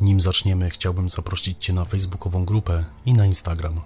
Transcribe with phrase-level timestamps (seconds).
[0.00, 3.80] Nim zaczniemy, chciałbym zaprosić Cię na facebookową grupę i na Instagram.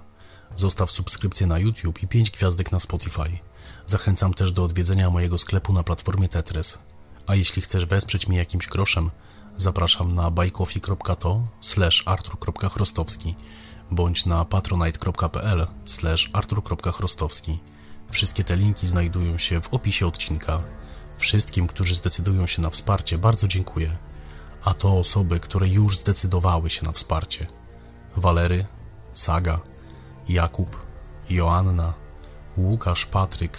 [0.57, 3.39] Zostaw subskrypcję na YouTube i 5 gwiazdek na Spotify.
[3.87, 6.79] Zachęcam też do odwiedzenia mojego sklepu na platformie Tetris.
[7.27, 9.11] A jeśli chcesz wesprzeć mnie jakimś groszem,
[9.57, 13.35] zapraszam na buycoffee.to slash artur.chrostowski
[13.91, 17.59] bądź na patronite.pl slash artur.chrostowski.
[18.11, 20.63] Wszystkie te linki znajdują się w opisie odcinka.
[21.19, 23.97] Wszystkim, którzy zdecydują się na wsparcie, bardzo dziękuję.
[24.65, 27.47] A to osoby, które już zdecydowały się na wsparcie.
[28.17, 28.65] Walery,
[29.13, 29.61] Saga,
[30.29, 30.87] Jakub,
[31.31, 31.95] Joanna,
[32.57, 33.59] Łukasz, Patryk,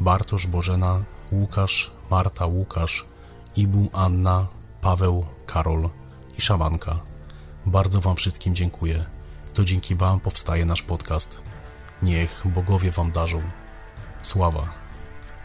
[0.00, 3.04] Bartosz, Bożena, Łukasz, Marta, Łukasz,
[3.56, 4.46] Ibu, Anna,
[4.80, 5.88] Paweł, Karol
[6.38, 7.00] i Szamanka.
[7.66, 9.04] Bardzo Wam wszystkim dziękuję.
[9.54, 11.40] To dzięki Wam powstaje nasz podcast.
[12.02, 13.42] Niech bogowie Wam darzą.
[14.22, 14.68] Sława.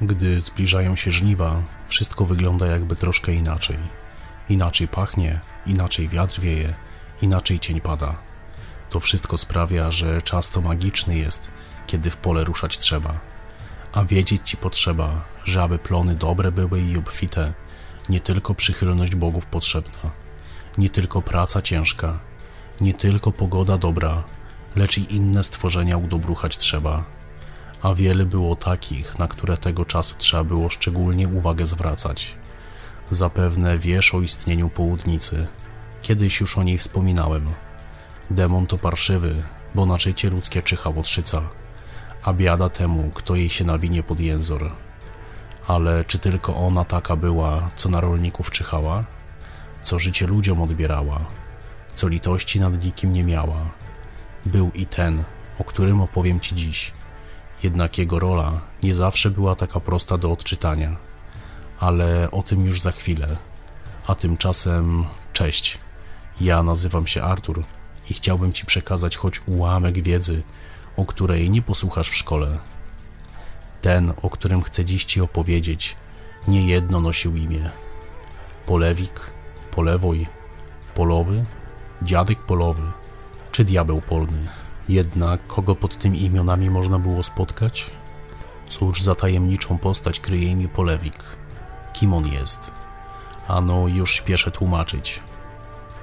[0.01, 4.00] Gdy zbliżają się żniwa, wszystko wygląda jakby troszkę inaczej.
[4.49, 6.73] Inaczej pachnie, inaczej wiatr wieje,
[7.21, 8.15] inaczej cień pada.
[8.89, 11.47] To wszystko sprawia, że czas to magiczny jest,
[11.87, 13.19] kiedy w pole ruszać trzeba.
[13.93, 17.53] A wiedzieć ci potrzeba, że aby plony dobre były i obfite,
[18.09, 20.11] nie tylko przychylność bogów potrzebna,
[20.77, 22.19] nie tylko praca ciężka,
[22.81, 24.23] nie tylko pogoda dobra,
[24.75, 27.03] lecz i inne stworzenia udobruchać trzeba.
[27.81, 32.35] A wiele było takich, na które tego czasu trzeba było szczególnie uwagę zwracać.
[33.11, 35.47] Zapewne wiesz o istnieniu południcy.
[36.01, 37.49] Kiedyś już o niej wspominałem.
[38.29, 39.43] Demon to parszywy,
[39.75, 41.41] bo na życie ludzkie czyha łotrzyca,
[42.23, 44.71] a biada temu, kto jej się nawinie pod jęzor.
[45.67, 49.03] Ale czy tylko ona taka była, co na rolników czyhała?
[49.83, 51.25] Co życie ludziom odbierała?
[51.95, 53.69] Co litości nad nikim nie miała?
[54.45, 55.23] Był i ten,
[55.59, 56.91] o którym opowiem Ci dziś.
[57.63, 61.10] Jednak jego rola nie zawsze była taka prosta do odczytania.
[61.81, 63.37] Ale o tym już za chwilę.
[64.07, 65.77] A tymczasem cześć.
[66.41, 67.63] Ja nazywam się Artur
[68.09, 70.43] i chciałbym Ci przekazać choć ułamek wiedzy,
[70.97, 72.59] o której nie posłuchasz w szkole.
[73.81, 75.95] Ten, o którym chcę dziś Ci opowiedzieć,
[76.47, 77.69] niejedno nosił imię.
[78.65, 79.31] Polewik,
[79.71, 80.27] Polewoj,
[80.95, 81.45] Polowy,
[82.01, 82.83] Dziadek Polowy
[83.51, 84.47] czy Diabeł Polny.
[84.89, 87.91] Jednak kogo pod tymi imionami można było spotkać?
[88.69, 91.40] Cóż za tajemniczą postać kryje imię Polewik?
[92.01, 92.71] Kim on jest?
[93.47, 95.19] Ano, już śpieszę tłumaczyć.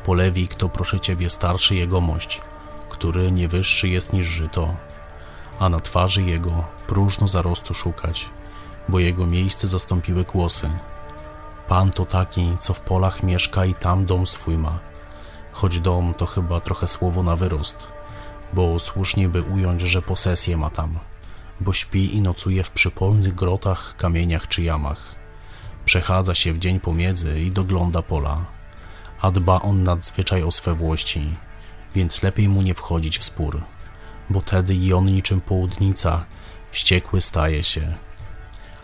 [0.04, 2.40] Polewik to proszę Ciebie starszy jegomość,
[2.88, 4.76] który nie wyższy jest niż żyto,
[5.58, 8.28] a na twarzy jego próżno zarostu szukać,
[8.88, 10.70] bo jego miejsce zastąpiły kłosy.
[11.68, 14.78] Pan to taki, co w polach mieszka i tam dom swój ma.
[15.52, 17.86] Choć dom to chyba trochę słowo na wyrost,
[18.52, 20.98] bo słusznie by ująć, że posesję ma tam,
[21.60, 25.17] bo śpi i nocuje w przypolnych grotach, kamieniach czy jamach.
[25.88, 28.44] Przechadza się w dzień pomiędzy i dogląda pola,
[29.20, 31.34] a dba on nadzwyczaj o swe włości,
[31.94, 33.62] więc lepiej mu nie wchodzić w spór,
[34.30, 36.24] bo tedy i on niczym południca
[36.70, 37.94] wściekły staje się,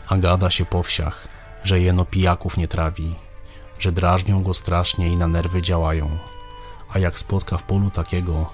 [0.07, 1.29] a gada się po wsiach,
[1.65, 3.15] że jeno pijaków nie trawi,
[3.79, 6.19] że drażnią go strasznie i na nerwy działają,
[6.95, 8.51] a jak spotka w polu takiego,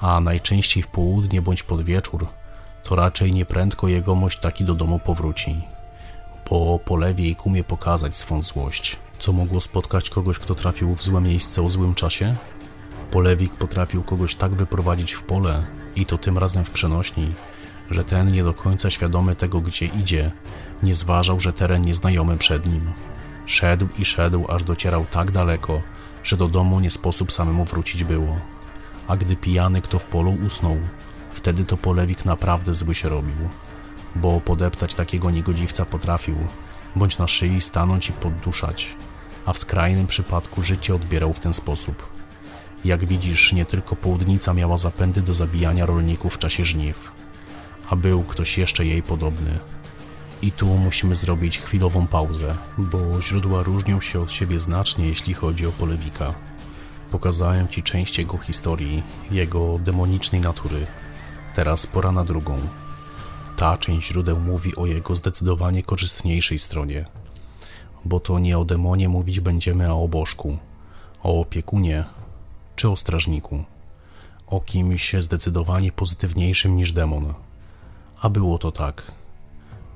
[0.00, 2.26] a najczęściej w południe bądź pod wieczór,
[2.84, 5.62] to raczej nieprędko jegomość taki do domu powróci,
[6.50, 8.96] bo polewie i kumie pokazać swą złość.
[9.18, 12.36] Co mogło spotkać kogoś, kto trafił w złe miejsce o złym czasie?
[13.10, 15.66] Polewik potrafił kogoś tak wyprowadzić w pole,
[15.96, 17.32] i to tym razem w przenośni,
[17.90, 20.32] że ten nie do końca świadomy tego, gdzie idzie,
[20.82, 22.92] nie zważał, że teren nieznajomy przed nim.
[23.46, 25.82] Szedł i szedł, aż docierał tak daleko,
[26.24, 28.36] że do domu nie sposób samemu wrócić było.
[29.08, 30.76] A gdy pijany kto w polu usnął,
[31.32, 33.36] wtedy to polewik naprawdę zły się robił,
[34.16, 36.36] bo podeptać takiego niegodziwca potrafił,
[36.96, 38.96] bądź na szyi stanąć i podduszać,
[39.46, 42.08] a w skrajnym przypadku życie odbierał w ten sposób.
[42.84, 47.12] Jak widzisz, nie tylko południca miała zapędy do zabijania rolników w czasie żniw,
[47.90, 49.58] a był ktoś jeszcze jej podobny.
[50.42, 55.66] I tu musimy zrobić chwilową pauzę, bo źródła różnią się od siebie znacznie, jeśli chodzi
[55.66, 56.34] o Polewika.
[57.10, 60.86] Pokazałem Ci część jego historii, jego demonicznej natury.
[61.54, 62.60] Teraz pora na drugą.
[63.58, 67.04] Ta część źródeł mówi o jego zdecydowanie korzystniejszej stronie.
[68.04, 70.58] Bo to nie o demonie mówić będziemy, a o bożku,
[71.22, 72.04] o opiekunie
[72.76, 73.64] czy o strażniku,
[74.46, 77.34] o kimś zdecydowanie pozytywniejszym niż demon.
[78.20, 79.12] A było to tak.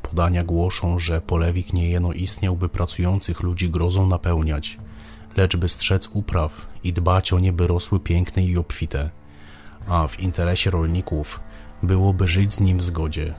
[0.03, 4.79] Podania głoszą, że polewik niejeno istniał, by pracujących ludzi grozą napełniać,
[5.37, 9.11] lecz by strzec upraw i dbać o nie, by rosły piękne i obfite,
[9.87, 11.41] a w interesie rolników
[11.83, 13.35] byłoby żyć z nim w zgodzie.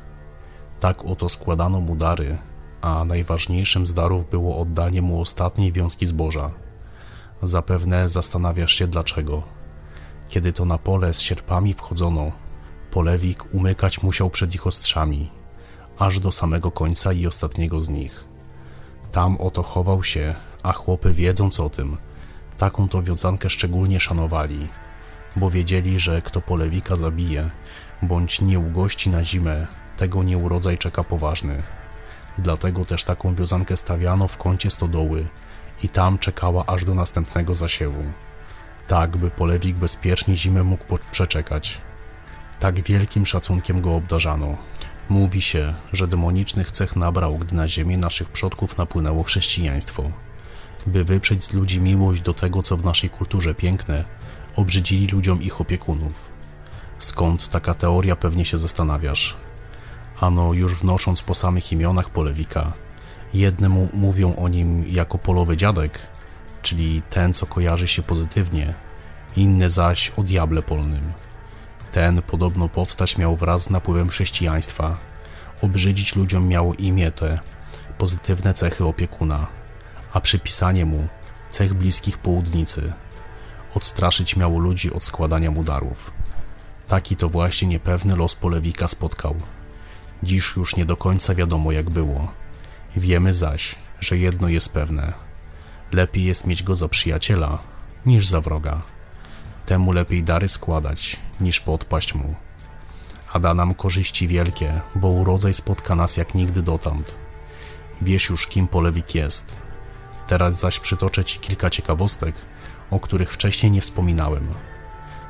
[0.84, 2.38] Tak oto składano mu dary,
[2.82, 6.52] a najważniejszym z darów było oddanie mu ostatniej wiązki zboża.
[7.44, 9.44] Zapewne zastanawiasz się dlaczego.
[10.30, 12.32] Kiedy to na pole z sierpami wchodzono,
[12.92, 15.30] polewik umykać musiał przed ich ostrzami,
[16.00, 18.24] aż do samego końca i ostatniego z nich.
[19.12, 21.98] Tam oto chował się, a chłopy wiedząc o tym,
[22.58, 24.68] taką to wiązankę szczególnie szanowali,
[25.36, 27.50] bo wiedzieli, że kto polewika zabije,
[28.02, 29.68] bądź nie ugości na zimę,
[30.04, 31.64] tego nieurodzaj czeka poważny.
[32.38, 35.26] Dlatego też taką wiązankę stawiano w kącie stodoły
[35.84, 38.04] i tam czekała aż do następnego zasiewu.
[38.88, 41.82] Tak, by polewik bezpiecznie zimę mógł przeczekać.
[42.60, 44.58] Tak wielkim szacunkiem go obdarzano.
[45.10, 50.04] Mówi się, że demonicznych cech nabrał, gdy na ziemię naszych przodków napłynęło chrześcijaństwo.
[50.88, 54.04] By wyprzeć z ludzi miłość do tego, co w naszej kulturze piękne,
[54.56, 56.14] obrzydzili ludziom ich opiekunów.
[57.00, 59.38] Skąd taka teoria pewnie się zastanawiasz?
[60.24, 62.74] Ano, już wnosząc po samych imionach polewika,
[63.34, 66.00] jednemu mówią o nim jako polowy dziadek,
[66.62, 68.74] czyli ten, co kojarzy się pozytywnie,
[69.36, 71.14] inne zaś o diable polnym.
[71.92, 74.98] Ten podobno powstać miał wraz z napływem chrześcijaństwa,
[75.62, 77.40] obrzydzić ludziom miało imię te,
[77.98, 79.48] pozytywne cechy opiekuna,
[80.14, 81.08] a przypisanie mu
[81.50, 82.94] cech bliskich południcy.
[83.76, 86.12] Odstraszyć miało ludzi od składania mu darów.
[86.88, 89.36] Taki to właśnie niepewny los polewika spotkał.
[90.24, 92.32] Dziś już nie do końca wiadomo jak było.
[92.98, 95.14] Wiemy zaś, że jedno jest pewne.
[95.92, 97.60] Lepiej jest mieć go za przyjaciela,
[98.06, 98.82] niż za wroga.
[99.66, 102.36] Temu lepiej dary składać, niż podpaść mu.
[103.34, 107.16] A da nam korzyści wielkie, bo urodzaj spotka nas jak nigdy dotąd.
[108.02, 109.56] Wiesz już, kim polewik jest.
[110.28, 112.36] Teraz zaś przytoczę Ci kilka ciekawostek,
[112.92, 114.48] o których wcześniej nie wspominałem.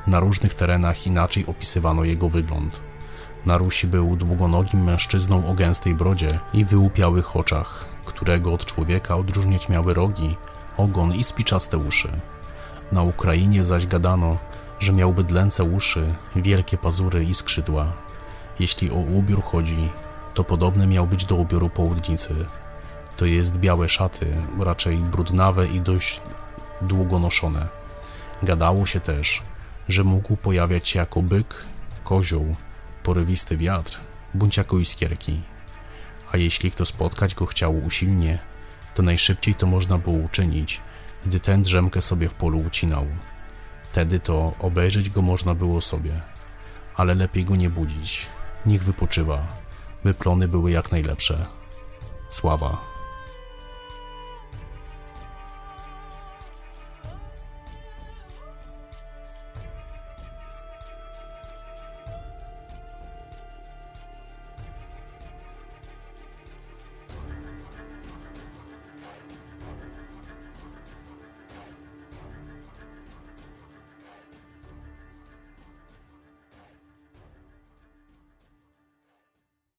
[0.06, 2.80] Na różnych terenach inaczej opisywano jego wygląd.
[3.46, 9.68] Na Rusi był długonogim mężczyzną o gęstej brodzie i wyłupiałych oczach, którego od człowieka odróżniać
[9.68, 10.36] miały rogi,
[10.76, 12.08] ogon i spiczaste uszy.
[12.92, 14.38] Na Ukrainie zaś gadano,
[14.80, 17.92] że miał bydlęce uszy, wielkie pazury i skrzydła.
[18.58, 19.88] Jeśli o ubiór chodzi,
[20.34, 22.34] to podobny miał być do ubioru południcy.
[23.16, 24.26] To jest białe szaty,
[24.60, 26.20] raczej brudnawe i dość
[26.82, 27.68] długo noszone.
[28.42, 29.42] Gadało się też,
[29.88, 31.54] że mógł pojawiać się jako byk,
[32.04, 32.54] kozioł,
[33.04, 34.00] porywisty wiatr,
[34.56, 35.40] jako iskierki.
[36.32, 38.38] A jeśli kto spotkać go chciał usilnie,
[38.94, 40.80] to najszybciej to można było uczynić,
[41.26, 43.06] gdy ten drzemkę sobie w polu ucinał.
[43.82, 46.20] Wtedy to obejrzeć go można było sobie,
[46.94, 48.26] ale lepiej go nie budzić.
[48.66, 49.46] Niech wypoczywa,
[50.04, 51.46] by plony były jak najlepsze.
[52.30, 52.93] Sława.